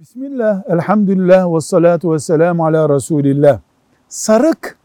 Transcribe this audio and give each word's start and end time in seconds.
Bismillah, 0.00 0.62
elhamdülillah 0.68 1.54
ve 1.54 1.60
salatu 1.60 2.12
ve 2.12 2.18
selamu 2.18 2.66
ala 2.66 2.94
Resulillah. 2.94 3.60
Sarık, 4.08 4.78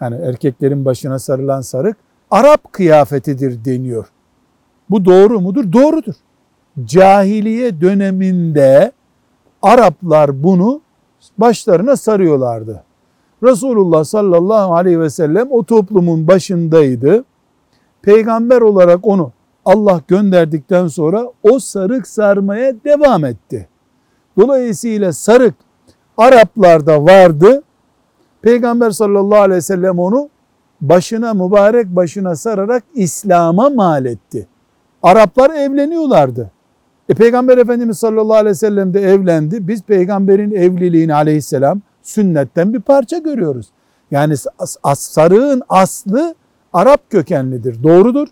yani 0.00 0.16
erkeklerin 0.16 0.84
başına 0.84 1.18
sarılan 1.18 1.60
sarık, 1.60 1.96
Arap 2.30 2.72
kıyafetidir 2.72 3.64
deniyor. 3.64 4.06
Bu 4.90 5.04
doğru 5.04 5.40
mudur? 5.40 5.72
Doğrudur. 5.72 6.14
Cahiliye 6.84 7.80
döneminde 7.80 8.92
Araplar 9.62 10.42
bunu 10.42 10.80
başlarına 11.38 11.96
sarıyorlardı. 11.96 12.84
Resulullah 13.42 14.04
sallallahu 14.04 14.74
aleyhi 14.74 15.00
ve 15.00 15.10
sellem 15.10 15.48
o 15.50 15.62
toplumun 15.64 16.28
başındaydı. 16.28 17.24
Peygamber 18.02 18.60
olarak 18.60 19.06
onu 19.06 19.32
Allah 19.64 20.00
gönderdikten 20.08 20.88
sonra 20.88 21.32
o 21.42 21.58
sarık 21.58 22.06
sarmaya 22.06 22.74
devam 22.84 23.24
etti. 23.24 23.68
Dolayısıyla 24.38 25.12
sarık 25.12 25.54
Araplarda 26.16 27.04
vardı. 27.04 27.62
Peygamber 28.42 28.90
sallallahu 28.90 29.40
aleyhi 29.40 29.56
ve 29.56 29.62
sellem 29.62 29.98
onu 29.98 30.28
başına 30.80 31.34
mübarek 31.34 31.86
başına 31.86 32.36
sararak 32.36 32.84
İslam'a 32.94 33.70
mal 33.70 34.04
etti. 34.04 34.46
Araplar 35.02 35.50
evleniyorlardı. 35.50 36.50
E 37.08 37.14
Peygamber 37.14 37.58
Efendimiz 37.58 37.98
sallallahu 37.98 38.36
aleyhi 38.36 38.50
ve 38.50 38.54
sellem 38.54 38.94
de 38.94 39.00
evlendi. 39.00 39.68
Biz 39.68 39.82
peygamberin 39.82 40.50
evliliğini 40.50 41.14
aleyhisselam 41.14 41.80
sünnetten 42.02 42.74
bir 42.74 42.80
parça 42.80 43.18
görüyoruz. 43.18 43.68
Yani 44.10 44.34
sarığın 44.94 45.62
aslı 45.68 46.34
Arap 46.72 47.10
kökenlidir. 47.10 47.82
Doğrudur. 47.82 48.28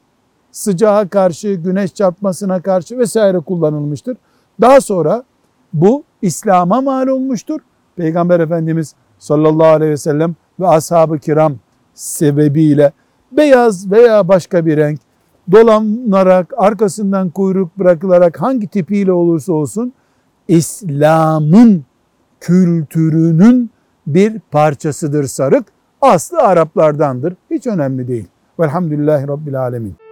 Sıcağa 0.52 1.08
karşı, 1.08 1.54
güneş 1.54 1.94
çarpmasına 1.94 2.62
karşı 2.62 2.98
vesaire 2.98 3.38
kullanılmıştır. 3.38 4.16
Daha 4.60 4.80
sonra 4.80 5.24
bu 5.72 6.04
İslam'a 6.22 6.80
mal 6.80 7.06
olmuştur. 7.06 7.60
Peygamber 7.96 8.40
Efendimiz 8.40 8.94
sallallahu 9.18 9.66
aleyhi 9.66 9.92
ve 9.92 9.96
sellem 9.96 10.34
ve 10.60 10.68
ashab-ı 10.68 11.18
kiram 11.18 11.54
sebebiyle 11.94 12.92
beyaz 13.32 13.90
veya 13.90 14.28
başka 14.28 14.66
bir 14.66 14.76
renk 14.76 15.00
dolanarak, 15.52 16.54
arkasından 16.56 17.30
kuyruk 17.30 17.78
bırakılarak 17.78 18.42
hangi 18.42 18.68
tipiyle 18.68 19.12
olursa 19.12 19.52
olsun 19.52 19.92
İslam'ın 20.48 21.84
kültürünün 22.40 23.70
bir 24.06 24.40
parçasıdır 24.50 25.24
sarık. 25.24 25.66
Aslı 26.00 26.38
Araplardandır. 26.38 27.34
Hiç 27.50 27.66
önemli 27.66 28.08
değil. 28.08 28.28
Velhamdülillahi 28.60 29.28
Rabbil 29.28 29.60
Alemin. 29.60 30.05